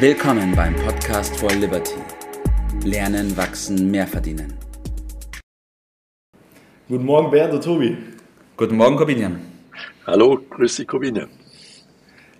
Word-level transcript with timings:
Willkommen 0.00 0.54
beim 0.54 0.76
Podcast 0.76 1.36
for 1.40 1.50
Liberty. 1.50 1.96
Lernen, 2.84 3.36
wachsen, 3.36 3.90
mehr 3.90 4.06
verdienen. 4.06 4.54
Guten 6.88 7.04
Morgen, 7.04 7.32
Bernd 7.32 7.54
und 7.54 7.64
Tobi. 7.64 7.96
Guten 8.56 8.76
Morgen, 8.76 8.94
Corbinian. 8.94 9.40
Hallo, 10.06 10.38
grüß 10.50 10.76
dich, 10.76 10.86
Corbinian. 10.86 11.26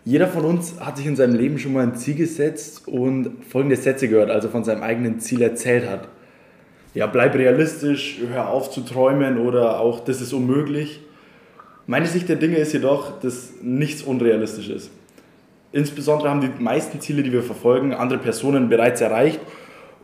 Jeder 0.04 0.28
von 0.28 0.44
uns 0.44 0.78
hat 0.78 0.98
sich 0.98 1.06
in 1.06 1.16
seinem 1.16 1.34
Leben 1.34 1.58
schon 1.58 1.72
mal 1.72 1.82
ein 1.82 1.96
Ziel 1.96 2.14
gesetzt 2.14 2.86
und 2.86 3.44
folgende 3.44 3.74
Sätze 3.74 4.06
gehört, 4.06 4.30
also 4.30 4.48
von 4.50 4.62
seinem 4.62 4.84
eigenen 4.84 5.18
Ziel 5.18 5.42
erzählt 5.42 5.90
hat. 5.90 6.06
Ja, 6.94 7.08
bleib 7.08 7.34
realistisch, 7.34 8.20
hör 8.30 8.50
auf 8.50 8.70
zu 8.70 8.82
träumen 8.82 9.36
oder 9.36 9.80
auch, 9.80 9.98
das 10.04 10.20
ist 10.20 10.32
unmöglich. 10.32 11.00
Meine 11.88 12.06
Sicht 12.06 12.28
der 12.28 12.36
Dinge 12.36 12.58
ist 12.58 12.72
jedoch, 12.72 13.18
dass 13.18 13.54
nichts 13.60 14.04
unrealistisch 14.04 14.68
ist. 14.68 14.92
Insbesondere 15.78 16.28
haben 16.28 16.40
die 16.40 16.50
meisten 16.60 17.00
Ziele, 17.00 17.22
die 17.22 17.32
wir 17.32 17.44
verfolgen, 17.44 17.94
andere 17.94 18.18
Personen 18.18 18.68
bereits 18.68 19.00
erreicht. 19.00 19.38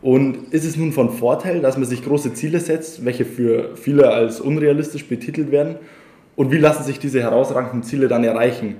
Und 0.01 0.53
ist 0.53 0.63
es 0.63 0.77
nun 0.77 0.93
von 0.93 1.09
Vorteil, 1.11 1.59
dass 1.59 1.75
man 1.77 1.85
sich 1.85 2.01
große 2.01 2.33
Ziele 2.33 2.61
setzt, 2.61 3.03
welche 3.03 3.25
für 3.25 3.75
viele 3.75 4.09
als 4.09 4.39
unrealistisch 4.39 5.05
betitelt 5.05 5.51
werden? 5.51 5.75
Und 6.37 6.51
wie 6.51 6.59
lassen 6.59 6.83
sich 6.83 6.97
diese 6.97 7.21
herausragenden 7.21 7.83
Ziele 7.83 8.07
dann 8.07 8.23
erreichen? 8.23 8.77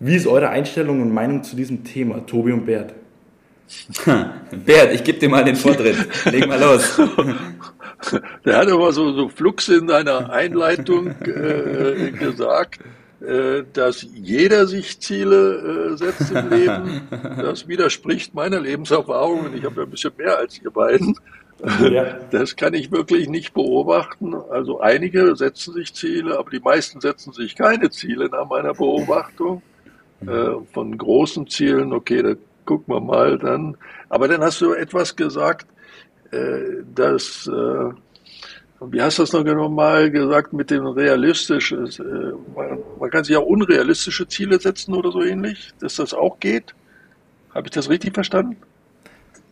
Wie 0.00 0.16
ist 0.16 0.26
eure 0.26 0.50
Einstellung 0.50 1.00
und 1.00 1.14
Meinung 1.14 1.44
zu 1.44 1.56
diesem 1.56 1.82
Thema, 1.82 2.26
Tobi 2.26 2.52
und 2.52 2.66
Bert? 2.66 2.92
Bert, 4.66 4.92
ich 4.92 5.02
gebe 5.02 5.18
dir 5.18 5.30
mal 5.30 5.44
den 5.44 5.56
Vortritt. 5.56 5.96
Leg 6.30 6.46
mal 6.46 6.60
los. 6.60 7.00
Der 8.44 8.58
hat 8.58 8.68
aber 8.68 8.92
so, 8.92 9.12
so 9.14 9.30
flugs 9.30 9.68
in 9.70 9.90
einer 9.90 10.30
Einleitung 10.30 11.14
äh, 11.22 12.10
gesagt, 12.10 12.80
dass 13.72 14.06
jeder 14.14 14.66
sich 14.66 15.00
Ziele 15.00 15.92
äh, 15.92 15.96
setzt 15.96 16.30
im 16.30 16.50
Leben. 16.50 17.08
Das 17.36 17.68
widerspricht 17.68 18.34
meiner 18.34 18.60
Lebenserfahrung 18.60 19.46
und 19.46 19.56
ich 19.56 19.64
habe 19.64 19.76
ja 19.76 19.82
ein 19.82 19.90
bisschen 19.90 20.12
mehr 20.16 20.38
als 20.38 20.60
ihr 20.62 20.70
beiden. 20.70 21.16
Ja. 21.80 22.18
Das 22.30 22.56
kann 22.56 22.74
ich 22.74 22.90
wirklich 22.90 23.28
nicht 23.28 23.54
beobachten. 23.54 24.34
Also 24.34 24.80
einige 24.80 25.34
setzen 25.34 25.72
sich 25.72 25.94
Ziele, 25.94 26.38
aber 26.38 26.50
die 26.50 26.60
meisten 26.60 27.00
setzen 27.00 27.32
sich 27.32 27.54
keine 27.54 27.88
Ziele 27.88 28.28
nach 28.28 28.46
meiner 28.46 28.74
Beobachtung. 28.74 29.62
Äh, 30.26 30.56
von 30.72 30.96
großen 30.96 31.46
Zielen, 31.48 31.92
okay, 31.92 32.22
da 32.22 32.34
gucken 32.64 32.94
wir 32.94 33.00
mal 33.00 33.38
dann. 33.38 33.76
Aber 34.08 34.28
dann 34.28 34.42
hast 34.42 34.60
du 34.60 34.72
etwas 34.72 35.16
gesagt, 35.16 35.66
äh, 36.30 36.82
dass, 36.94 37.46
äh, 37.46 37.90
wie 38.90 39.00
hast 39.00 39.18
du 39.18 39.22
das 39.22 39.32
noch 39.32 39.44
genau 39.44 39.68
mal 39.68 40.10
gesagt, 40.10 40.52
mit 40.52 40.70
dem 40.70 40.86
realistischen, 40.86 41.86
äh, 41.86 42.32
man, 42.54 42.78
man, 42.98 43.10
kann 43.10 43.24
sich 43.24 43.34
ja 43.34 43.40
unrealistische 43.40 44.26
Ziele 44.26 44.60
setzen 44.60 44.94
oder 44.94 45.12
so 45.12 45.22
ähnlich, 45.22 45.72
dass 45.80 45.96
das 45.96 46.14
auch 46.14 46.40
geht. 46.40 46.74
Habe 47.54 47.66
ich 47.66 47.72
das 47.72 47.88
richtig 47.88 48.14
verstanden? 48.14 48.56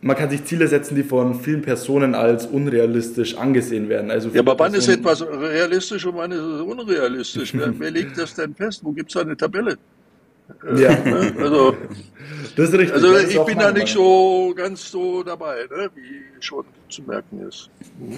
Man 0.01 0.17
kann 0.17 0.29
sich 0.29 0.43
Ziele 0.43 0.67
setzen, 0.67 0.95
die 0.95 1.03
von 1.03 1.39
vielen 1.39 1.61
Personen 1.61 2.13
als 2.13 2.45
unrealistisch 2.45 3.37
angesehen 3.37 3.87
werden. 3.87 4.11
Also 4.11 4.29
ja, 4.29 4.41
aber 4.41 4.59
wann 4.59 4.73
Personen 4.73 4.95
ist 4.95 4.99
etwas 4.99 5.21
realistisch 5.21 6.05
und 6.05 6.17
wann 6.17 6.31
ist 6.31 6.41
es 6.41 6.61
unrealistisch? 6.61 7.53
wer, 7.53 7.79
wer 7.79 7.91
legt 7.91 8.17
das 8.17 8.33
denn 8.35 8.53
fest? 8.53 8.83
Wo 8.83 8.91
gibt 8.91 9.09
es 9.09 9.13
da 9.13 9.21
eine 9.21 9.37
Tabelle? 9.37 9.77
Ja. 10.75 10.97
Ne? 11.03 11.33
Also, 11.39 11.75
das 12.55 12.69
ist 12.69 12.73
richtig. 12.75 12.93
Also 12.93 13.17
ich 13.17 13.39
bin 13.45 13.59
da 13.59 13.71
nicht 13.71 13.89
so 13.89 14.53
ganz 14.55 14.89
so 14.89 15.23
dabei, 15.23 15.65
ne? 15.69 15.89
wie 15.95 16.23
schon 16.39 16.65
zu 16.89 17.01
merken 17.03 17.47
ist. 17.47 17.69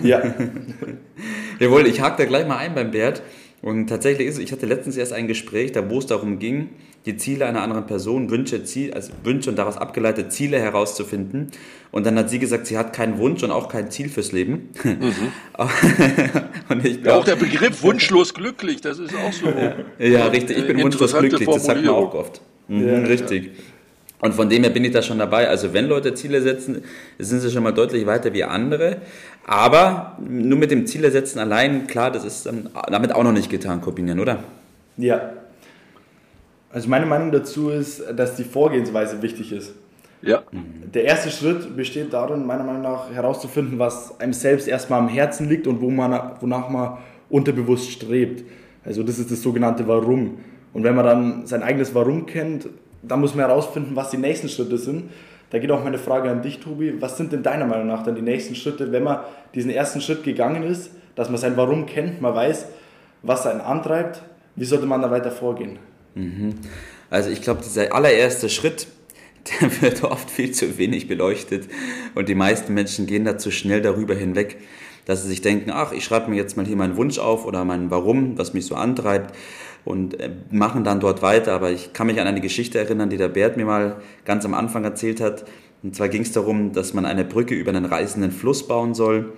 Ja. 0.03 0.21
Jawohl, 1.59 1.87
ich 1.87 2.01
hake 2.01 2.17
da 2.17 2.25
gleich 2.25 2.47
mal 2.47 2.57
ein 2.57 2.75
beim 2.75 2.91
Bert. 2.91 3.21
Und 3.65 3.87
tatsächlich 3.87 4.27
ist 4.27 4.35
es, 4.35 4.41
ich 4.41 4.51
hatte 4.51 4.67
letztens 4.67 4.95
erst 4.95 5.11
ein 5.11 5.27
Gespräch, 5.27 5.71
da 5.71 5.89
wo 5.89 5.97
es 5.97 6.05
darum 6.05 6.37
ging, 6.37 6.69
die 7.07 7.17
Ziele 7.17 7.47
einer 7.47 7.63
anderen 7.63 7.87
Person, 7.87 8.29
Wünsche, 8.29 8.63
Ziel, 8.63 8.93
also 8.93 9.11
Wünsche 9.23 9.49
und 9.49 9.55
daraus 9.55 9.75
abgeleitete 9.75 10.29
Ziele 10.29 10.59
herauszufinden. 10.59 11.49
Und 11.91 12.05
dann 12.05 12.15
hat 12.15 12.29
sie 12.29 12.37
gesagt, 12.37 12.67
sie 12.67 12.77
hat 12.77 12.93
keinen 12.93 13.17
Wunsch 13.17 13.41
und 13.41 13.49
auch 13.49 13.67
kein 13.67 13.89
Ziel 13.89 14.09
fürs 14.09 14.33
Leben. 14.33 14.69
Mhm. 14.83 15.31
und 16.69 16.85
ich 16.85 17.03
ja, 17.03 17.15
auch 17.15 17.25
der 17.25 17.37
Begriff 17.37 17.81
wunschlos 17.81 18.35
glücklich, 18.35 18.81
das 18.81 18.99
ist 18.99 19.15
auch 19.15 19.33
so. 19.33 19.47
ja, 19.97 20.27
richtig, 20.27 20.59
ich 20.59 20.67
bin 20.67 20.83
wunschlos 20.83 21.17
glücklich, 21.17 21.49
das 21.49 21.65
sagt 21.65 21.83
man 21.83 21.95
auch 21.95 22.13
oft. 22.13 22.41
Mhm, 22.67 22.87
ja, 22.87 22.99
richtig. 22.99 23.45
Ja. 23.45 23.51
Und 24.25 24.33
von 24.33 24.49
dem 24.49 24.63
her 24.63 24.71
bin 24.71 24.83
ich 24.83 24.91
da 24.91 25.03
schon 25.03 25.19
dabei. 25.19 25.47
Also 25.47 25.71
wenn 25.71 25.87
Leute 25.87 26.15
Ziele 26.15 26.41
setzen, 26.41 26.81
sind 27.19 27.41
sie 27.41 27.51
schon 27.51 27.61
mal 27.61 27.71
deutlich 27.71 28.07
weiter 28.07 28.33
wie 28.33 28.43
andere. 28.43 28.97
Aber 29.45 30.17
nur 30.19 30.57
mit 30.57 30.71
dem 30.71 30.87
Ziele 30.87 31.11
setzen 31.11 31.37
allein, 31.37 31.85
klar, 31.85 32.09
das 32.09 32.25
ist 32.25 32.49
damit 32.89 33.13
auch 33.13 33.23
noch 33.23 33.31
nicht 33.31 33.51
getan, 33.51 33.81
kombinieren, 33.81 34.19
oder? 34.19 34.39
Ja. 34.97 35.33
Also 36.71 36.89
meine 36.89 37.05
Meinung 37.05 37.31
dazu 37.31 37.69
ist, 37.69 38.03
dass 38.15 38.35
die 38.35 38.43
Vorgehensweise 38.43 39.21
wichtig 39.21 39.51
ist. 39.51 39.75
Ja. 40.23 40.41
Der 40.91 41.03
erste 41.03 41.29
Schritt 41.29 41.75
besteht 41.77 42.11
darin, 42.11 42.47
meiner 42.47 42.63
Meinung 42.63 42.81
nach 42.81 43.11
herauszufinden, 43.11 43.77
was 43.77 44.19
einem 44.19 44.33
selbst 44.33 44.67
erstmal 44.67 45.01
am 45.01 45.07
Herzen 45.07 45.47
liegt 45.47 45.67
und 45.67 45.81
wo 45.81 45.91
man, 45.91 46.31
wonach 46.39 46.67
man 46.69 46.97
unterbewusst 47.29 47.91
strebt. 47.91 48.43
Also 48.83 49.03
das 49.03 49.19
ist 49.19 49.29
das 49.29 49.43
sogenannte 49.43 49.87
Warum. 49.87 50.39
Und 50.73 50.83
wenn 50.83 50.95
man 50.95 51.05
dann 51.05 51.45
sein 51.45 51.61
eigenes 51.61 51.93
Warum 51.93 52.25
kennt, 52.25 52.67
dann 53.07 53.21
muss 53.21 53.35
man 53.35 53.45
herausfinden, 53.45 53.95
was 53.95 54.09
die 54.09 54.17
nächsten 54.17 54.49
Schritte 54.49 54.77
sind. 54.77 55.09
Da 55.49 55.59
geht 55.59 55.71
auch 55.71 55.83
meine 55.83 55.97
Frage 55.97 56.29
an 56.29 56.41
dich, 56.41 56.59
Tobi. 56.59 57.01
Was 57.01 57.17
sind 57.17 57.31
denn 57.31 57.43
deiner 57.43 57.65
Meinung 57.65 57.87
nach 57.87 58.03
dann 58.03 58.15
die 58.15 58.21
nächsten 58.21 58.55
Schritte, 58.55 58.91
wenn 58.91 59.03
man 59.03 59.19
diesen 59.53 59.71
ersten 59.71 60.01
Schritt 60.01 60.23
gegangen 60.23 60.63
ist, 60.63 60.91
dass 61.15 61.29
man 61.29 61.37
sein 61.37 61.55
Warum 61.55 61.85
kennt, 61.85 62.21
man 62.21 62.35
weiß, 62.35 62.65
was 63.21 63.47
einen 63.47 63.61
antreibt, 63.61 64.21
wie 64.55 64.65
sollte 64.65 64.85
man 64.85 65.01
da 65.01 65.11
weiter 65.11 65.31
vorgehen? 65.31 65.79
Mhm. 66.15 66.55
Also 67.09 67.29
ich 67.29 67.41
glaube, 67.41 67.61
dieser 67.63 67.93
allererste 67.93 68.49
Schritt, 68.49 68.87
der 69.61 69.81
wird 69.81 70.03
oft 70.03 70.29
viel 70.29 70.51
zu 70.51 70.77
wenig 70.77 71.07
beleuchtet 71.07 71.67
und 72.15 72.27
die 72.27 72.35
meisten 72.35 72.73
Menschen 72.73 73.05
gehen 73.05 73.25
da 73.25 73.37
zu 73.37 73.51
schnell 73.51 73.81
darüber 73.81 74.15
hinweg, 74.15 74.57
dass 75.05 75.21
sie 75.21 75.29
sich 75.29 75.41
denken, 75.41 75.69
ach, 75.71 75.91
ich 75.91 76.03
schreibe 76.03 76.31
mir 76.31 76.35
jetzt 76.35 76.57
mal 76.57 76.65
hier 76.65 76.75
meinen 76.75 76.97
Wunsch 76.97 77.19
auf 77.19 77.45
oder 77.45 77.63
mein 77.63 77.91
Warum, 77.91 78.37
was 78.37 78.53
mich 78.53 78.65
so 78.65 78.75
antreibt 78.75 79.35
und 79.85 80.19
äh, 80.19 80.31
machen 80.51 80.83
dann 80.83 80.99
dort 80.99 81.21
weiter. 81.21 81.53
Aber 81.53 81.71
ich 81.71 81.93
kann 81.93 82.07
mich 82.07 82.19
an 82.19 82.27
eine 82.27 82.41
Geschichte 82.41 82.79
erinnern, 82.79 83.09
die 83.09 83.17
der 83.17 83.29
Bert 83.29 83.55
mir 83.55 83.65
mal 83.65 83.97
ganz 84.25 84.43
am 84.43 84.53
Anfang 84.53 84.83
erzählt 84.83 85.21
hat. 85.21 85.45
Und 85.83 85.95
zwar 85.95 86.09
ging 86.09 86.23
es 86.23 86.31
darum, 86.31 86.73
dass 86.73 86.93
man 86.93 87.05
eine 87.05 87.23
Brücke 87.23 87.53
über 87.53 87.69
einen 87.69 87.85
reißenden 87.85 88.31
Fluss 88.31 88.67
bauen 88.67 88.95
soll. 88.95 89.33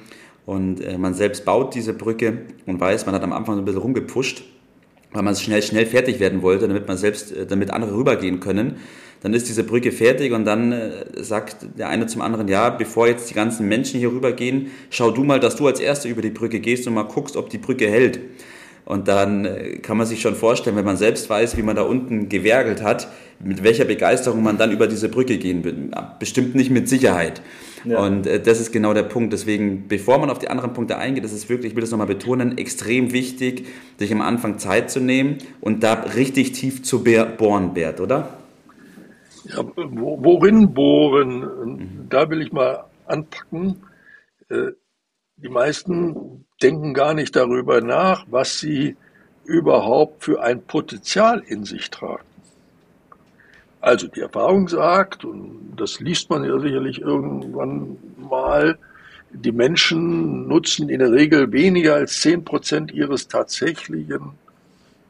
Und 0.45 0.79
äh, 0.79 0.97
man 0.97 1.13
selbst 1.13 1.43
baut 1.43 1.75
diese 1.75 1.93
Brücke 1.93 2.39
und 2.65 2.79
weiß, 2.79 3.05
man 3.05 3.13
hat 3.13 3.23
am 3.23 3.33
Anfang 3.33 3.55
so 3.55 3.61
ein 3.61 3.65
bisschen 3.65 3.81
rumgepusht, 3.81 4.45
weil 5.11 5.21
man 5.21 5.35
schnell, 5.35 5.61
schnell 5.61 5.85
fertig 5.85 6.21
werden 6.21 6.41
wollte, 6.41 6.69
damit 6.69 6.87
man 6.87 6.95
selbst, 6.95 7.35
äh, 7.35 7.45
damit 7.45 7.69
andere 7.71 7.95
rübergehen 7.95 8.39
können. 8.39 8.77
Dann 9.23 9.33
ist 9.33 9.49
diese 9.49 9.63
Brücke 9.63 9.91
fertig 9.91 10.31
und 10.31 10.45
dann 10.45 10.91
sagt 11.15 11.65
der 11.79 11.89
eine 11.89 12.05
zum 12.05 12.21
anderen, 12.21 12.47
ja, 12.47 12.69
bevor 12.69 13.07
jetzt 13.07 13.27
die 13.31 13.33
ganzen 13.33 13.67
Menschen 13.67 13.99
hier 13.99 14.11
rübergehen, 14.11 14.69
schau 14.91 15.09
du 15.09 15.23
mal, 15.23 15.39
dass 15.39 15.55
du 15.55 15.65
als 15.65 15.79
Erster 15.79 16.07
über 16.07 16.21
die 16.21 16.29
Brücke 16.29 16.59
gehst 16.59 16.85
und 16.85 16.93
mal 16.93 17.01
guckst, 17.01 17.35
ob 17.35 17.49
die 17.49 17.57
Brücke 17.57 17.87
hält. 17.87 18.19
Und 18.87 19.09
dann 19.09 19.43
äh, 19.43 19.79
kann 19.79 19.97
man 19.97 20.07
sich 20.07 20.21
schon 20.21 20.33
vorstellen, 20.33 20.77
wenn 20.77 20.85
man 20.85 20.95
selbst 20.95 21.29
weiß, 21.29 21.57
wie 21.57 21.61
man 21.61 21.75
da 21.75 21.81
unten 21.81 22.29
gewerkelt 22.29 22.81
hat, 22.81 23.09
mit 23.37 23.61
welcher 23.61 23.83
Begeisterung 23.83 24.41
man 24.41 24.57
dann 24.57 24.71
über 24.71 24.87
diese 24.87 25.09
Brücke 25.09 25.37
gehen 25.37 25.65
will. 25.65 25.91
Bestimmt 26.19 26.55
nicht 26.55 26.71
mit 26.71 26.87
Sicherheit. 26.87 27.41
Ja. 27.83 27.99
Und 27.99 28.25
äh, 28.25 28.39
das 28.39 28.61
ist 28.61 28.71
genau 28.71 28.93
der 28.93 29.03
Punkt. 29.03 29.33
Deswegen, 29.33 29.89
bevor 29.89 30.19
man 30.19 30.29
auf 30.29 30.39
die 30.39 30.49
anderen 30.49 30.71
Punkte 30.71 30.97
eingeht, 30.97 31.25
ist 31.25 31.33
es 31.33 31.49
wirklich, 31.49 31.71
ich 31.71 31.75
will 31.75 31.81
das 31.81 31.91
nochmal 31.91 32.07
betonen, 32.07 32.57
extrem 32.57 33.11
wichtig, 33.11 33.65
sich 33.99 34.09
am 34.13 34.21
Anfang 34.21 34.57
Zeit 34.57 34.89
zu 34.89 35.01
nehmen 35.01 35.39
und 35.59 35.83
da 35.83 35.93
richtig 36.15 36.53
tief 36.53 36.81
zu 36.81 37.03
bohren, 37.03 37.73
Bert, 37.73 37.99
oder? 37.99 38.37
Ja, 39.43 39.65
worin 39.75 40.73
bohren? 40.73 41.39
Mhm. 41.39 41.89
Da 42.09 42.29
will 42.29 42.41
ich 42.41 42.53
mal 42.53 42.85
anpacken. 43.05 43.83
Äh, 44.47 44.71
die 45.35 45.49
meisten 45.49 46.46
denken 46.61 46.93
gar 46.93 47.13
nicht 47.13 47.35
darüber 47.35 47.81
nach, 47.81 48.25
was 48.29 48.59
sie 48.59 48.95
überhaupt 49.45 50.23
für 50.23 50.41
ein 50.41 50.63
Potenzial 50.63 51.41
in 51.45 51.63
sich 51.63 51.89
tragen. 51.89 52.23
Also 53.79 54.07
die 54.07 54.21
Erfahrung 54.21 54.67
sagt, 54.67 55.23
und 55.23 55.73
das 55.77 55.99
liest 55.99 56.29
man 56.29 56.43
ja 56.43 56.59
sicherlich 56.59 57.01
irgendwann 57.01 57.97
mal, 58.17 58.77
die 59.31 59.51
Menschen 59.51 60.47
nutzen 60.47 60.89
in 60.89 60.99
der 60.99 61.11
Regel 61.11 61.51
weniger 61.51 61.95
als 61.95 62.21
zehn 62.21 62.43
Prozent 62.43 62.91
ihres 62.91 63.27
tatsächlichen 63.27 64.31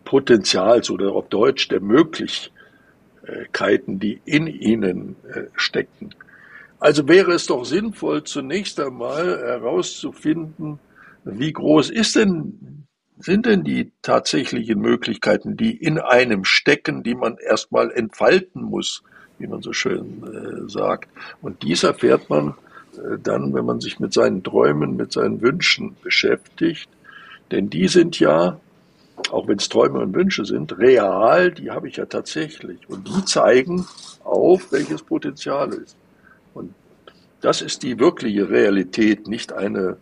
Potenzials 0.04 0.90
oder 0.90 1.14
auf 1.14 1.30
Deutsch 1.30 1.70
der 1.70 1.80
Möglichkeiten, 1.80 4.00
die 4.00 4.20
in 4.26 4.48
ihnen 4.48 5.16
äh, 5.34 5.44
stecken. 5.56 6.14
Also 6.80 7.08
wäre 7.08 7.34
es 7.34 7.48
doch 7.48 7.66
sinnvoll, 7.66 8.24
zunächst 8.24 8.80
einmal 8.80 9.40
herauszufinden, 9.40 10.80
wie 11.32 11.54
groß 11.54 11.90
ist 11.90 12.16
denn, 12.16 12.86
sind 13.20 13.46
denn 13.46 13.64
die 13.64 13.92
tatsächlichen 14.02 14.80
Möglichkeiten, 14.80 15.58
die 15.58 15.76
in 15.76 16.00
einem 16.00 16.44
stecken, 16.44 17.04
die 17.04 17.16
man 17.16 17.38
erstmal 17.38 17.92
entfalten 17.92 18.62
muss, 18.62 19.04
wie 19.40 19.48
man 19.48 19.62
so 19.62 19.74
schön 19.74 20.24
äh, 20.24 20.70
sagt. 20.70 21.10
Und 21.42 21.64
dies 21.64 21.84
erfährt 21.84 22.30
man 22.30 22.56
äh, 22.96 23.18
dann, 23.22 23.54
wenn 23.54 23.66
man 23.66 23.80
sich 23.82 24.00
mit 24.00 24.14
seinen 24.14 24.44
Träumen, 24.44 24.96
mit 24.96 25.12
seinen 25.12 25.42
Wünschen 25.42 25.96
beschäftigt. 26.04 26.90
Denn 27.52 27.70
die 27.70 27.88
sind 27.88 28.20
ja, 28.20 28.60
auch 29.32 29.48
wenn 29.48 29.58
es 29.58 29.70
Träume 29.70 30.00
und 30.00 30.14
Wünsche 30.14 30.46
sind, 30.46 30.78
real, 30.78 31.52
die 31.52 31.72
habe 31.72 31.88
ich 31.88 31.98
ja 31.98 32.06
tatsächlich. 32.06 32.90
Und 32.90 33.08
die 33.08 33.26
zeigen 33.26 33.86
auf, 34.24 34.72
welches 34.72 35.02
Potenzial 35.04 35.74
ist. 35.74 35.96
Und 36.54 36.74
das 37.42 37.62
ist 37.62 37.84
die 37.84 38.00
wirkliche 38.00 38.50
Realität, 38.50 39.28
nicht 39.28 39.54
eine 39.54 39.98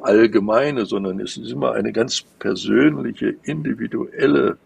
allgemeine, 0.00 0.86
sondern 0.86 1.20
es 1.20 1.36
ist 1.36 1.50
immer 1.50 1.72
eine 1.72 1.92
ganz 1.92 2.22
persönliche, 2.38 3.34
individuelle, 3.44 4.58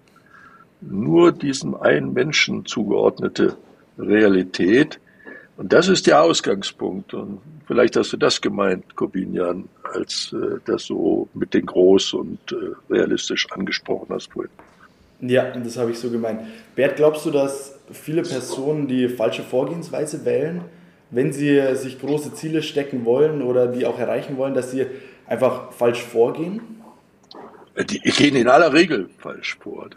nur 0.80 1.32
diesem 1.32 1.74
einen 1.74 2.12
Menschen 2.12 2.64
zugeordnete 2.66 3.56
Realität. 3.98 4.98
Und 5.56 5.72
das 5.72 5.88
ist 5.88 6.06
der 6.06 6.22
Ausgangspunkt. 6.22 7.12
Und 7.12 7.40
vielleicht 7.66 7.96
hast 7.96 8.12
du 8.12 8.16
das 8.16 8.40
gemeint, 8.40 8.96
Corbinian, 8.96 9.68
als 9.92 10.32
äh, 10.32 10.58
das 10.64 10.84
so 10.84 11.28
mit 11.34 11.52
den 11.52 11.66
Groß 11.66 12.14
und 12.14 12.38
äh, 12.52 12.92
realistisch 12.92 13.46
angesprochen 13.52 14.06
hast 14.10 14.32
vorhin. 14.32 14.50
Ja, 15.20 15.50
das 15.50 15.76
habe 15.76 15.90
ich 15.90 15.98
so 15.98 16.10
gemeint. 16.10 16.40
Bert, 16.74 16.96
glaubst 16.96 17.26
du, 17.26 17.30
dass 17.30 17.78
viele 17.92 18.22
Personen 18.22 18.88
die 18.88 19.08
falsche 19.08 19.42
Vorgehensweise 19.42 20.24
wählen, 20.24 20.62
wenn 21.10 21.32
sie 21.32 21.60
sich 21.74 22.00
große 22.00 22.32
Ziele 22.34 22.62
stecken 22.62 23.04
wollen 23.04 23.42
oder 23.42 23.66
die 23.66 23.84
auch 23.84 23.98
erreichen 23.98 24.38
wollen, 24.38 24.54
dass 24.54 24.70
sie 24.70 24.86
einfach 25.30 25.72
falsch 25.72 26.02
vorgehen? 26.02 26.60
Die 27.88 28.00
gehen 28.00 28.36
in 28.36 28.48
aller 28.48 28.72
Regel 28.72 29.08
falsch 29.18 29.56
vor. 29.62 29.88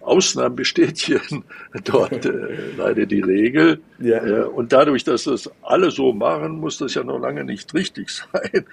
Ausnahmen 0.00 0.56
bestätigen 0.56 1.44
dort 1.84 2.24
äh, 2.24 2.72
leider 2.76 3.04
die 3.04 3.20
Regel. 3.20 3.80
Ja. 3.98 4.24
Äh, 4.24 4.44
und 4.44 4.72
dadurch, 4.72 5.04
dass 5.04 5.24
das 5.24 5.50
alle 5.62 5.90
so 5.90 6.12
machen, 6.12 6.60
muss 6.60 6.78
das 6.78 6.94
ja 6.94 7.04
noch 7.04 7.18
lange 7.18 7.44
nicht 7.44 7.74
richtig 7.74 8.08
sein. 8.32 8.64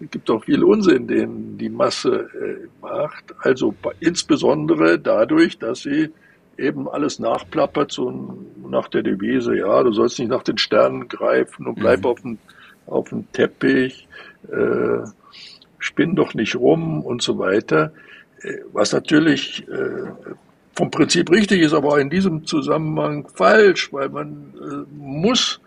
es 0.00 0.10
gibt 0.10 0.30
auch 0.30 0.44
viel 0.44 0.62
Unsinn, 0.62 1.06
den 1.06 1.56
die 1.56 1.70
Masse 1.70 2.28
äh, 2.34 2.68
macht. 2.82 3.34
Also 3.40 3.74
insbesondere 4.00 4.98
dadurch, 4.98 5.58
dass 5.58 5.80
sie 5.80 6.10
eben 6.58 6.88
alles 6.88 7.18
nachplappert, 7.18 7.90
so 7.90 8.36
nach 8.68 8.88
der 8.88 9.02
Devise, 9.02 9.56
ja, 9.56 9.82
du 9.82 9.92
sollst 9.92 10.18
nicht 10.18 10.28
nach 10.28 10.42
den 10.42 10.58
Sternen 10.58 11.08
greifen 11.08 11.66
und 11.66 11.76
bleib 11.76 12.00
mhm. 12.00 12.06
auf, 12.06 12.20
dem, 12.20 12.38
auf 12.86 13.08
dem 13.08 13.32
Teppich. 13.32 14.06
Äh, 14.50 15.06
spinn 15.82 16.14
doch 16.14 16.34
nicht 16.34 16.54
rum 16.56 17.02
und 17.02 17.22
so 17.22 17.38
weiter. 17.38 17.92
Äh, 18.42 18.58
was 18.72 18.92
natürlich 18.92 19.66
äh, 19.68 20.10
vom 20.74 20.90
Prinzip 20.90 21.30
richtig 21.30 21.60
ist, 21.60 21.74
aber 21.74 22.00
in 22.00 22.10
diesem 22.10 22.46
Zusammenhang 22.46 23.28
falsch, 23.34 23.92
weil 23.92 24.08
man 24.08 24.54
äh, 24.56 24.96
muss 24.96 25.60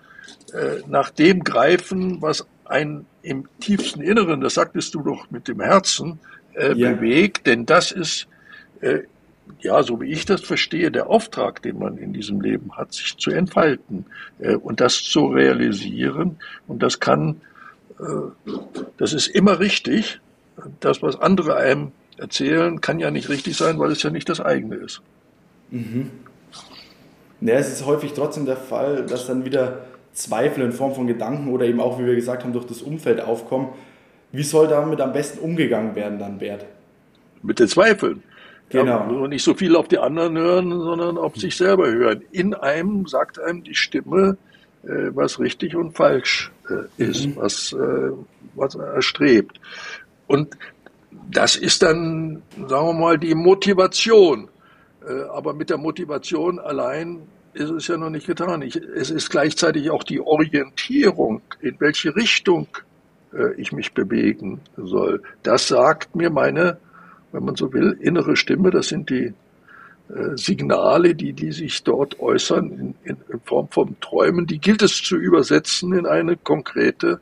nach 0.88 1.10
dem 1.10 1.44
greifen, 1.44 2.22
was 2.22 2.48
einen 2.64 3.06
im 3.24 3.46
tiefsten 3.60 4.00
Inneren, 4.00 4.40
das 4.40 4.54
sagtest 4.54 4.96
du 4.96 5.02
doch 5.02 5.30
mit 5.30 5.50
dem 5.50 5.60
Herzen, 5.60 6.20
ja. 6.56 6.94
bewegt, 6.94 7.46
denn 7.46 7.66
das 7.66 7.92
ist, 7.92 8.28
ja, 9.60 9.84
so 9.84 10.00
wie 10.00 10.12
ich 10.12 10.26
das 10.26 10.42
verstehe, 10.44 10.92
der 10.92 11.10
Auftrag, 11.10 11.62
den 11.62 11.80
man 11.80 11.98
in 11.98 12.14
diesem 12.14 12.40
Leben 12.40 12.72
hat, 12.78 12.94
sich 12.94 13.18
zu 13.18 13.32
entfalten 13.32 14.06
und 14.62 14.80
das 14.80 15.04
zu 15.04 15.26
realisieren. 15.26 16.38
Und 16.68 16.82
das 16.82 17.02
kann 17.02 17.32
äh, 17.32 17.55
das 18.98 19.14
ist 19.14 19.28
immer 19.28 19.60
richtig. 19.60 20.20
Das, 20.80 21.02
was 21.02 21.20
andere 21.20 21.58
einem 21.58 21.92
erzählen, 22.18 22.82
kann 22.82 23.00
ja 23.00 23.12
nicht 23.12 23.30
richtig 23.30 23.58
sein, 23.58 23.78
weil 23.80 23.92
es 23.92 24.04
ja 24.04 24.10
nicht 24.10 24.30
das 24.30 24.40
eigene 24.40 24.76
ist. 24.76 25.02
Mhm. 25.72 26.12
Ja, 27.42 27.56
es 27.56 27.72
ist 27.72 27.86
häufig 27.86 28.14
trotzdem 28.14 28.46
der 28.46 28.58
Fall, 28.58 29.06
dass 29.06 29.28
dann 29.28 29.46
wieder 29.46 29.86
Zweifel 30.14 30.64
in 30.64 30.72
Form 30.72 30.96
von 30.96 31.08
Gedanken 31.08 31.52
oder 31.52 31.66
eben 31.66 31.82
auch, 31.82 32.00
wie 32.00 32.06
wir 32.06 32.16
gesagt 32.16 32.44
haben, 32.44 32.54
durch 32.54 32.66
das 32.66 32.82
Umfeld 32.82 33.20
aufkommen. 33.20 33.70
Wie 34.32 34.44
soll 34.44 34.68
damit 34.68 35.02
am 35.02 35.14
besten 35.14 35.40
umgegangen 35.40 35.96
werden 35.96 36.20
dann, 36.20 36.38
Bert? 36.38 36.66
Mit 37.44 37.60
den 37.60 37.68
Zweifeln. 37.68 38.24
Genau. 38.70 39.22
Ja, 39.22 39.28
nicht 39.28 39.44
so 39.44 39.54
viel 39.54 39.76
auf 39.76 39.88
die 39.88 40.00
anderen 40.00 40.38
hören, 40.38 40.72
sondern 40.72 41.18
auf 41.18 41.36
sich 41.36 41.56
selber 41.56 41.92
hören. 41.92 42.24
In 42.32 42.54
einem 42.54 43.06
sagt 43.06 43.40
einem 43.40 43.64
die 43.64 43.76
Stimme, 43.76 44.38
äh, 44.84 45.12
was 45.14 45.40
richtig 45.40 45.76
und 45.76 45.96
falsch 45.96 46.52
ist, 46.98 47.28
mhm. 47.28 47.36
was, 47.36 47.74
äh, 47.74 48.12
was 48.56 48.76
er 48.76 48.94
erstrebt. 48.94 49.60
Und 50.28 50.58
das 51.30 51.56
ist 51.56 51.82
dann, 51.82 52.42
sagen 52.68 52.88
wir 52.88 52.94
mal, 52.94 53.18
die 53.18 53.36
Motivation. 53.36 54.50
Aber 55.32 55.54
mit 55.54 55.70
der 55.70 55.78
Motivation 55.78 56.58
allein 56.58 57.22
ist 57.54 57.70
es 57.70 57.88
ja 57.88 57.96
noch 57.96 58.10
nicht 58.10 58.26
getan. 58.26 58.64
Ich, 58.64 58.76
es 58.76 59.12
ist 59.12 59.30
gleichzeitig 59.30 59.92
auch 59.92 60.04
die 60.04 60.20
Orientierung, 60.20 61.42
in 61.62 61.80
welche 61.80 62.16
Richtung 62.16 62.68
ich 63.56 63.72
mich 63.72 63.94
bewegen 63.94 64.62
soll. 64.78 65.22
Das 65.44 65.68
sagt 65.68 66.16
mir 66.16 66.32
meine, 66.32 66.78
wenn 67.32 67.46
man 67.46 67.56
so 67.56 67.72
will, 67.72 67.98
innere 68.02 68.36
Stimme. 68.36 68.72
Das 68.72 68.88
sind 68.88 69.10
die 69.10 69.26
äh, 69.26 69.34
Signale, 70.36 71.16
die, 71.16 71.34
die 71.34 71.52
sich 71.52 71.84
dort 71.84 72.20
äußern 72.20 72.72
in, 72.72 72.96
in, 73.04 73.18
in, 73.32 73.40
Form 73.44 73.68
von 73.70 74.00
Träumen, 74.02 74.46
die 74.46 74.60
gilt 74.60 74.82
es 74.82 75.02
zu 75.02 75.16
übersetzen 75.16 75.94
in 75.94 76.06
eine 76.06 76.38
konkrete 76.38 77.20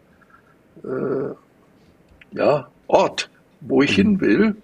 äh, 0.83 2.38
ja, 2.38 2.68
Ort, 2.88 3.30
wo 3.62 3.81
ich 3.81 3.95
hin 3.95 4.19
will. 4.19 4.56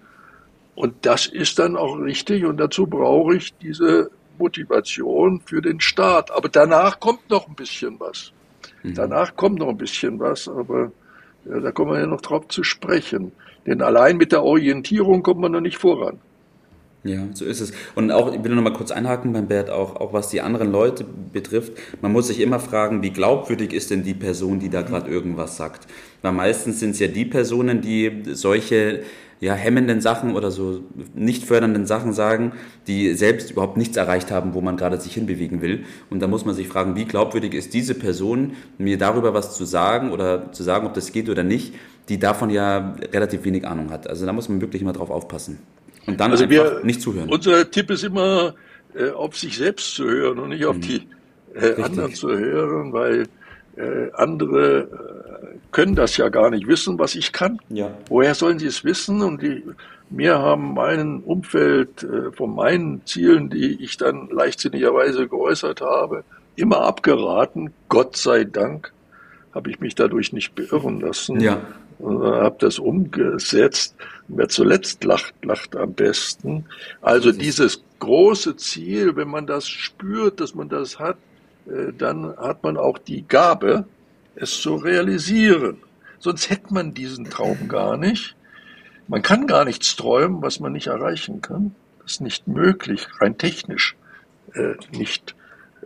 Und 0.76 1.06
das 1.06 1.28
ist 1.28 1.60
dann 1.60 1.78
auch 1.78 1.96
richtig 1.96 2.46
und 2.46 2.58
dazu 2.58 2.88
brauche 2.88 3.36
ich 3.36 3.54
diese 3.58 4.12
Motivation 4.38 5.42
für 5.46 5.62
den 5.62 5.80
Start. 5.80 6.32
Aber 6.32 6.50
danach 6.50 7.00
kommt 7.00 7.30
noch 7.30 7.48
ein 7.48 7.56
bisschen 7.56 8.00
was. 8.00 8.32
Mhm. 8.84 8.96
Danach 8.96 9.36
kommt 9.36 9.60
noch 9.60 9.70
ein 9.70 9.78
bisschen 9.78 10.20
was, 10.20 10.48
aber 10.48 10.92
ja, 11.46 11.60
da 11.60 11.72
kommen 11.72 11.92
wir 11.92 12.00
ja 12.00 12.06
noch 12.06 12.22
drauf 12.22 12.48
zu 12.50 12.64
sprechen. 12.64 13.32
Denn 13.66 13.82
allein 13.82 14.18
mit 14.18 14.32
der 14.32 14.44
Orientierung 14.44 15.24
kommt 15.24 15.42
man 15.42 15.52
noch 15.52 15.62
nicht 15.62 15.78
voran. 15.78 16.20
Ja, 17.04 17.28
so 17.34 17.46
ist 17.46 17.62
es. 17.62 17.72
Und 17.96 18.12
auch, 18.12 18.34
ich 18.34 18.44
will 18.44 18.54
noch 18.54 18.62
mal 18.62 18.74
kurz 18.74 18.92
einhaken 18.92 19.32
beim 19.32 19.48
Bert, 19.48 19.70
auch, 19.70 19.96
auch 19.96 20.12
was 20.12 20.30
die 20.30 20.42
anderen 20.42 20.70
Leute 20.70 21.06
betrifft. 21.32 21.72
Man 22.02 22.12
muss 22.12 22.28
sich 22.28 22.42
immer 22.42 22.60
fragen, 22.60 23.02
wie 23.02 23.12
glaubwürdig 23.12 23.72
ist 23.72 23.90
denn 23.90 24.04
die 24.04 24.14
Person, 24.14 24.60
die 24.60 24.70
da 24.70 24.82
gerade 24.82 25.10
irgendwas 25.10 25.56
sagt? 25.56 25.88
Weil 26.22 26.34
meistens 26.34 26.82
sind 26.82 26.92
es 26.92 27.00
ja 27.00 27.08
die 27.08 27.24
Personen, 27.24 27.80
die 27.80 28.24
solche 28.34 29.04
ja, 29.40 29.54
hemmenden 29.54 30.02
Sachen 30.02 30.36
oder 30.36 30.52
so 30.52 30.82
nicht 31.16 31.46
fördernden 31.46 31.86
Sachen 31.86 32.12
sagen, 32.12 32.52
die 32.88 33.14
selbst 33.14 33.52
überhaupt 33.52 33.78
nichts 33.78 33.96
erreicht 33.96 34.32
haben, 34.32 34.54
wo 34.54 34.60
man 34.60 34.76
gerade 34.76 35.00
sich 35.00 35.14
hinbewegen 35.14 35.62
will. 35.62 35.86
Und 36.10 36.20
da 36.20 36.28
muss 36.28 36.44
man 36.44 36.54
sich 36.54 36.68
fragen, 36.68 36.98
wie 36.98 37.06
glaubwürdig 37.06 37.54
ist 37.54 37.74
diese 37.74 37.96
Person, 37.96 38.54
mir 38.78 38.98
darüber 38.98 39.34
was 39.34 39.56
zu 39.56 39.64
sagen 39.64 40.12
oder 40.12 40.52
zu 40.52 40.64
sagen, 40.64 40.86
ob 40.86 40.94
das 40.94 41.14
geht 41.14 41.30
oder 41.30 41.44
nicht, 41.44 41.74
die 42.10 42.20
davon 42.20 42.50
ja 42.50 42.96
relativ 43.14 43.46
wenig 43.46 43.66
Ahnung 43.66 43.92
hat. 43.92 44.10
Also 44.10 44.26
da 44.26 44.34
muss 44.34 44.50
man 44.50 44.60
wirklich 44.60 44.82
immer 44.82 44.94
drauf 44.94 45.10
aufpassen. 45.10 45.60
Und 46.06 46.20
dann 46.20 46.32
also 46.32 46.44
einfach 46.44 46.78
wir, 46.78 46.84
nicht 46.84 47.02
zuhören. 47.02 47.30
Unser 47.30 47.70
Tipp 47.70 47.90
ist 47.92 48.04
immer, 48.04 48.56
äh, 48.96 49.12
auf 49.12 49.38
sich 49.38 49.58
selbst 49.58 49.96
zu 49.96 50.06
hören 50.06 50.40
und 50.40 50.50
nicht 50.50 50.66
auf 50.66 50.78
mhm. 50.78 50.82
die 50.82 51.08
äh, 51.56 51.82
anderen 51.82 52.14
zu 52.14 52.30
hören, 52.30 52.94
weil 52.94 53.28
äh, 53.76 54.12
andere 54.14 54.82
äh, 54.82 55.58
können 55.72 55.96
das 55.96 56.18
ja 56.18 56.30
gar 56.30 56.50
nicht 56.50 56.68
wissen, 56.68 57.00
was 57.00 57.16
ich 57.16 57.32
kann. 57.32 57.60
Ja. 57.70 57.92
Woher 58.08 58.36
sollen 58.36 58.60
sie 58.60 58.68
es 58.68 58.84
wissen? 58.84 59.22
Und 59.22 59.42
die, 59.42 59.64
mir 60.10 60.40
haben 60.40 60.74
mein 60.74 61.20
Umfeld 61.20 62.04
äh, 62.04 62.32
von 62.32 62.56
meinen 62.56 63.06
Zielen, 63.06 63.50
die 63.50 63.84
ich 63.84 63.98
dann 63.98 64.30
leichtsinnigerweise 64.32 65.28
geäußert 65.28 65.82
habe, 65.82 66.24
immer 66.56 66.82
abgeraten. 66.82 67.72
Gott 67.88 68.18
sei 68.18 68.44
Dank 68.44 68.92
habe 69.54 69.70
ich 69.70 69.80
mich 69.80 69.96
dadurch 69.96 70.34
nicht 70.34 70.56
beirren 70.56 71.00
lassen. 71.00 71.40
Ja 71.40 71.62
und 72.00 72.24
habe 72.24 72.56
das 72.60 72.80
umgesetzt. 72.80 73.96
Wer 74.28 74.48
zuletzt 74.48 75.04
lacht, 75.04 75.34
lacht 75.44 75.76
am 75.76 75.94
besten. 75.94 76.66
Also 77.02 77.32
dieses 77.32 77.84
große 78.00 78.56
Ziel, 78.56 79.16
wenn 79.16 79.28
man 79.28 79.46
das 79.46 79.68
spürt, 79.68 80.40
dass 80.40 80.56
man 80.56 80.70
das 80.70 80.98
hat, 80.98 81.18
äh, 81.68 81.92
dann 81.98 82.36
hat 82.38 82.64
man 82.64 82.78
auch 82.78 82.98
die 82.98 83.28
Gabe, 83.28 83.86
es 84.36 84.62
zu 84.62 84.76
realisieren. 84.76 85.78
Sonst 86.20 86.50
hätte 86.50 86.74
man 86.74 86.94
diesen 86.94 87.26
Traum 87.26 87.68
gar 87.68 87.98
nicht. 87.98 88.36
Man 89.08 89.22
kann 89.22 89.48
gar 89.48 89.66
nichts 89.66 89.96
träumen, 89.96 90.42
was 90.42 90.60
man 90.60 90.72
nicht 90.72 90.88
erreichen 90.88 91.42
kann. 91.42 91.76
Das 92.02 92.14
ist 92.14 92.22
nicht 92.22 92.48
möglich, 92.48 93.08
rein 93.20 93.38
technisch 93.38 93.98
äh, 94.54 94.76
nicht 94.92 95.36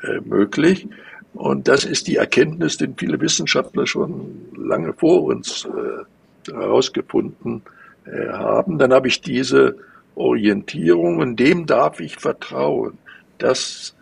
äh, 0.02 0.20
möglich. 0.22 0.88
Und 1.34 1.68
das 1.68 1.84
ist 1.84 2.08
die 2.08 2.18
Erkenntnis, 2.18 2.78
den 2.78 2.96
viele 2.96 3.20
Wissenschaftler 3.20 3.88
schon 3.88 4.48
lange 4.56 4.94
vor 4.94 5.24
uns 5.24 5.66
äh, 5.66 6.52
herausgefunden 6.52 7.64
äh, 8.06 8.28
haben. 8.30 8.78
Dann 8.78 8.94
habe 8.94 9.08
ich 9.08 9.22
diese 9.22 9.78
Orientierung 10.16 11.18
und 11.18 11.38
dem 11.38 11.66
darf 11.66 12.00
ich 12.00 12.18
vertrauen. 12.18 12.98
Das 13.40 13.96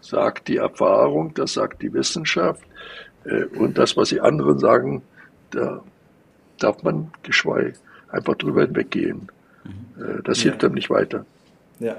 sagt 0.00 0.48
die 0.48 0.58
Erfahrung, 0.58 1.34
das 1.34 1.54
sagt 1.54 1.82
die 1.82 1.92
Wissenschaft. 1.92 2.62
Äh, 3.24 3.44
und 3.58 3.78
das, 3.78 3.96
was 3.96 4.10
die 4.10 4.20
anderen 4.20 4.58
sagen, 4.58 5.02
da 5.50 5.82
darf 6.58 6.82
man 6.82 7.10
geschweige 7.22 7.74
einfach 8.10 8.36
drüber 8.36 8.62
hinweggehen. 8.62 9.28
Mhm. 9.64 10.02
Äh, 10.02 10.22
das 10.22 10.38
ja. 10.38 10.50
hilft 10.50 10.64
einem 10.64 10.74
nicht 10.74 10.90
weiter. 10.90 11.26
Ja, 11.80 11.96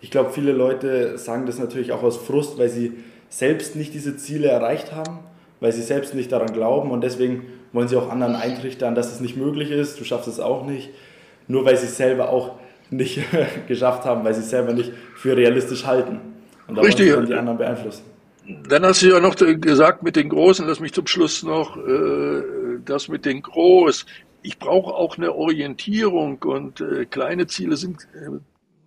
ich 0.00 0.10
glaube, 0.10 0.30
viele 0.30 0.52
Leute 0.52 1.16
sagen 1.18 1.46
das 1.46 1.58
natürlich 1.58 1.92
auch 1.92 2.02
aus 2.02 2.16
Frust, 2.16 2.58
weil 2.58 2.68
sie 2.68 2.92
selbst 3.32 3.76
nicht 3.76 3.94
diese 3.94 4.16
Ziele 4.18 4.48
erreicht 4.48 4.92
haben, 4.92 5.20
weil 5.58 5.72
sie 5.72 5.80
selbst 5.80 6.14
nicht 6.14 6.30
daran 6.30 6.52
glauben 6.52 6.90
und 6.90 7.02
deswegen 7.02 7.46
wollen 7.72 7.88
sie 7.88 7.96
auch 7.96 8.10
anderen 8.10 8.36
eintrichtern, 8.36 8.94
dass 8.94 9.10
es 9.10 9.20
nicht 9.20 9.38
möglich 9.38 9.70
ist, 9.70 9.98
du 9.98 10.04
schaffst 10.04 10.28
es 10.28 10.38
auch 10.38 10.66
nicht, 10.66 10.90
nur 11.48 11.64
weil 11.64 11.78
sie 11.78 11.86
es 11.86 11.96
selber 11.96 12.28
auch 12.28 12.56
nicht 12.90 13.20
geschafft 13.68 14.04
haben, 14.04 14.22
weil 14.22 14.34
sie 14.34 14.42
es 14.42 14.50
selber 14.50 14.74
nicht 14.74 14.92
für 15.16 15.34
realistisch 15.34 15.86
halten. 15.86 16.20
Und 16.68 16.76
da 16.76 16.82
Richtig. 16.82 17.10
sie 17.10 17.26
die 17.26 17.34
anderen 17.34 17.56
beeinflussen. 17.56 18.04
dann 18.68 18.84
hast 18.84 19.00
du 19.00 19.08
ja 19.08 19.18
noch 19.18 19.34
gesagt 19.34 20.02
mit 20.02 20.14
den 20.14 20.28
Großen, 20.28 20.66
lass 20.66 20.80
mich 20.80 20.92
zum 20.92 21.06
Schluss 21.06 21.42
noch, 21.42 21.78
äh, 21.78 22.42
das 22.84 23.08
mit 23.08 23.24
den 23.24 23.40
Groß. 23.40 24.04
Ich 24.42 24.58
brauche 24.58 24.92
auch 24.92 25.16
eine 25.16 25.32
Orientierung 25.32 26.42
und 26.42 26.82
äh, 26.82 27.06
kleine 27.06 27.46
Ziele 27.46 27.78
sind, 27.78 28.02
äh, 28.14 28.28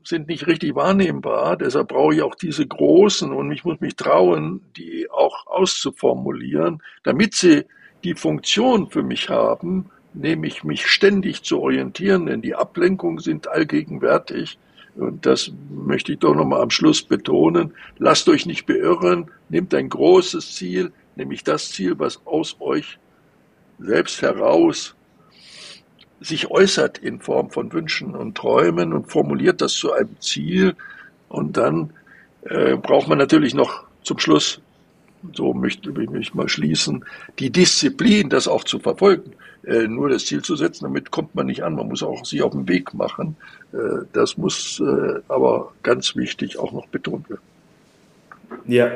sind 0.08 0.28
nicht 0.28 0.48
richtig 0.48 0.76
wahrnehmbar. 0.76 1.58
Deshalb 1.58 1.90
brauche 1.90 2.16
ich 2.16 2.22
auch 2.22 2.36
diese 2.36 2.66
großen 2.66 3.32
und 3.32 3.52
ich 3.52 3.66
muss 3.66 3.80
mich 3.80 3.96
trauen, 3.96 4.62
die 4.78 5.10
auch 5.10 5.48
auszuformulieren, 5.48 6.82
damit 7.04 7.36
sie 7.36 7.64
die 8.04 8.16
Funktion 8.16 8.90
für 8.90 9.04
mich 9.04 9.30
haben, 9.30 9.90
nämlich 10.14 10.64
mich 10.64 10.88
ständig 10.88 11.44
zu 11.44 11.60
orientieren, 11.60 12.28
denn 12.28 12.42
die 12.42 12.56
Ablenkungen 12.56 13.20
sind 13.20 13.48
allgegenwärtig. 13.48 14.60
Und 14.96 15.26
das 15.26 15.52
möchte 15.70 16.14
ich 16.14 16.20
doch 16.20 16.36
nochmal 16.36 16.62
am 16.62 16.70
Schluss 16.70 17.04
betonen. 17.04 17.74
Lasst 17.98 18.30
euch 18.30 18.46
nicht 18.46 18.66
beirren, 18.66 19.30
nehmt 19.50 19.74
ein 19.74 19.90
großes 19.90 20.56
Ziel, 20.56 20.94
nämlich 21.16 21.44
das 21.44 21.72
Ziel, 21.72 22.00
was 22.00 22.26
aus 22.26 22.56
euch 22.60 22.98
selbst 23.78 24.22
heraus 24.22 24.96
sich 26.22 26.50
äußert 26.50 26.98
in 26.98 27.20
Form 27.20 27.50
von 27.50 27.72
Wünschen 27.74 28.16
und 28.16 28.36
Träumen 28.36 28.94
und 28.94 29.12
formuliert 29.12 29.62
das 29.62 29.74
zu 29.74 29.92
einem 29.92 30.20
Ziel. 30.20 30.76
Und 31.30 31.58
dann 31.58 31.92
äh, 32.44 32.78
braucht 32.78 33.08
man 33.08 33.18
natürlich 33.18 33.54
noch 33.54 33.84
zum 34.04 34.20
Schluss, 34.20 34.62
so 35.34 35.54
möchte 35.54 35.90
ich 35.90 36.10
mich 36.10 36.34
mal 36.34 36.48
schließen, 36.48 37.04
die 37.40 37.50
Disziplin, 37.50 38.30
das 38.30 38.48
auch 38.48 38.64
zu 38.64 38.80
verfolgen. 38.80 39.32
Äh, 39.66 39.88
nur 39.88 40.10
das 40.10 40.26
Ziel 40.26 40.44
zu 40.44 40.56
setzen, 40.56 40.84
damit 40.84 41.10
kommt 41.10 41.34
man 41.34 41.48
nicht 41.48 41.64
an. 41.64 41.76
Man 41.76 41.88
muss 41.88 42.04
auch 42.04 42.24
sich 42.24 42.44
auf 42.44 42.52
den 42.52 42.68
Weg 42.68 42.94
machen. 42.94 43.36
Äh, 43.74 44.06
das 44.14 44.38
muss 44.38 44.80
äh, 44.80 45.22
aber 45.28 45.74
ganz 45.82 46.16
wichtig 46.16 46.60
auch 46.60 46.72
noch 46.72 46.88
betont 46.88 47.30
werden. 47.30 47.42
Ja, 48.68 48.92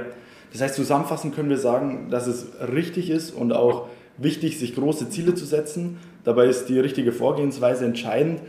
das 0.52 0.62
heißt, 0.62 0.76
zusammenfassend 0.76 1.36
können 1.36 1.50
wir 1.50 1.58
sagen, 1.58 2.10
dass 2.12 2.28
es 2.28 2.48
richtig 2.72 3.10
ist 3.10 3.32
und 3.32 3.52
auch 3.52 3.88
wichtig, 4.22 4.60
sich 4.60 4.76
große 4.76 5.10
Ziele 5.10 5.36
zu 5.36 5.46
setzen. 5.46 5.98
Dabei 6.24 6.46
ist 6.46 6.66
die 6.66 6.80
richtige 6.80 7.12
Vorgehensweise 7.12 7.86
entscheidend, 7.86 8.42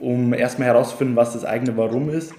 um 0.00 0.34
erstmal 0.34 0.68
herauszufinden, 0.68 1.16
was 1.16 1.32
das 1.32 1.44
eigene 1.44 1.76
Warum 1.76 2.10
ist. 2.10 2.32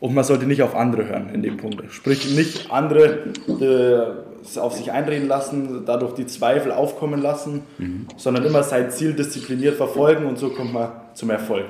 Und 0.00 0.14
man 0.14 0.22
sollte 0.22 0.46
nicht 0.46 0.62
auf 0.62 0.76
andere 0.76 1.08
hören 1.08 1.30
in 1.34 1.42
dem 1.42 1.56
Punkt. 1.56 1.82
Sprich, 1.92 2.36
nicht 2.36 2.70
andere 2.70 3.18
äh, 3.48 4.58
auf 4.60 4.74
sich 4.74 4.92
einreden 4.92 5.26
lassen, 5.26 5.82
dadurch 5.86 6.14
die 6.14 6.26
Zweifel 6.26 6.70
aufkommen 6.70 7.20
lassen, 7.20 7.62
mhm. 7.78 8.06
sondern 8.16 8.44
immer 8.44 8.62
sein 8.62 8.90
Ziel 8.90 9.14
diszipliniert 9.14 9.74
verfolgen 9.74 10.26
und 10.26 10.38
so 10.38 10.50
kommt 10.50 10.72
man 10.72 10.90
zum 11.14 11.30
Erfolg. 11.30 11.64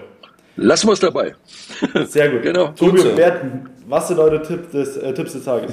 Lassen 0.56 0.88
wir 0.88 0.92
es 0.92 1.00
dabei. 1.00 1.34
Sehr 2.06 2.30
gut. 2.30 2.42
genau. 2.42 2.68
Tobi 2.68 3.00
und 3.00 3.16
Bert, 3.16 3.40
was 3.88 4.08
sind 4.08 4.18
eure 4.18 4.42
Tipp 4.42 4.70
des, 4.70 4.96
äh, 4.98 5.14
Tipps 5.14 5.32
des 5.32 5.44
Tages? 5.44 5.72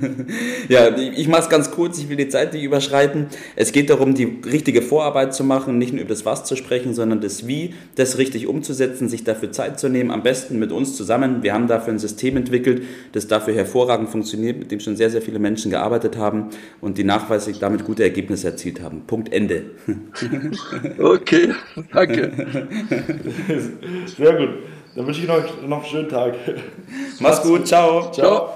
ja, 0.68 0.96
ich 0.96 1.28
mache 1.28 1.42
es 1.42 1.48
ganz 1.48 1.70
kurz, 1.70 1.98
ich 1.98 2.08
will 2.08 2.16
die 2.16 2.28
Zeit 2.28 2.52
nicht 2.52 2.64
überschreiten. 2.64 3.26
Es 3.54 3.70
geht 3.70 3.88
darum, 3.88 4.14
die 4.14 4.40
richtige 4.44 4.82
Vorarbeit 4.82 5.32
zu 5.32 5.44
machen, 5.44 5.78
nicht 5.78 5.92
nur 5.92 6.02
über 6.02 6.10
das 6.10 6.26
Was 6.26 6.44
zu 6.44 6.56
sprechen, 6.56 6.94
sondern 6.94 7.20
das 7.20 7.46
Wie, 7.46 7.74
das 7.94 8.18
richtig 8.18 8.48
umzusetzen, 8.48 9.08
sich 9.08 9.22
dafür 9.22 9.52
Zeit 9.52 9.78
zu 9.78 9.88
nehmen, 9.88 10.10
am 10.10 10.24
besten 10.24 10.58
mit 10.58 10.72
uns 10.72 10.96
zusammen. 10.96 11.42
Wir 11.42 11.54
haben 11.54 11.68
dafür 11.68 11.92
ein 11.92 12.00
System 12.00 12.36
entwickelt, 12.36 12.82
das 13.12 13.28
dafür 13.28 13.54
hervorragend 13.54 14.08
funktioniert, 14.08 14.58
mit 14.58 14.72
dem 14.72 14.80
schon 14.80 14.96
sehr, 14.96 15.10
sehr 15.10 15.22
viele 15.22 15.38
Menschen 15.38 15.70
gearbeitet 15.70 16.16
haben 16.16 16.50
und 16.80 16.98
die 16.98 17.04
nachweislich 17.04 17.60
damit 17.60 17.84
gute 17.84 18.02
Ergebnisse 18.02 18.48
erzielt 18.48 18.82
haben. 18.82 19.02
Punkt 19.06 19.32
Ende. 19.32 19.66
okay, 20.98 21.54
danke. 21.92 22.32
Sehr 24.16 24.34
gut. 24.34 24.50
Dann 24.96 25.06
wünsche 25.06 25.20
ich 25.20 25.28
euch 25.28 25.62
noch 25.62 25.82
einen 25.82 25.86
schönen 25.86 26.08
Tag. 26.08 26.34
Mach's 27.20 27.42
gut. 27.42 27.68
Ciao. 27.68 28.10
Ciao. 28.12 28.54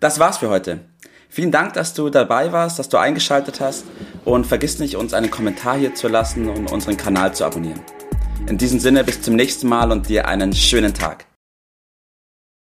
Das 0.00 0.18
war's 0.18 0.38
für 0.38 0.48
heute. 0.48 0.80
Vielen 1.28 1.52
Dank, 1.52 1.74
dass 1.74 1.94
du 1.94 2.10
dabei 2.10 2.50
warst, 2.50 2.80
dass 2.80 2.88
du 2.88 2.96
eingeschaltet 2.96 3.60
hast 3.60 3.84
und 4.24 4.44
vergiss 4.44 4.80
nicht, 4.80 4.96
uns 4.96 5.14
einen 5.14 5.30
Kommentar 5.30 5.76
hier 5.78 5.94
zu 5.94 6.08
lassen 6.08 6.48
und 6.48 6.72
unseren 6.72 6.96
Kanal 6.96 7.32
zu 7.32 7.44
abonnieren. 7.44 7.80
In 8.48 8.58
diesem 8.58 8.80
Sinne, 8.80 9.04
bis 9.04 9.22
zum 9.22 9.36
nächsten 9.36 9.68
Mal 9.68 9.92
und 9.92 10.08
dir 10.08 10.26
einen 10.26 10.52
schönen 10.52 10.92
Tag. 10.92 11.29